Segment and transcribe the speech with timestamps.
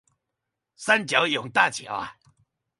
[0.77, 1.85] 三角湧大橋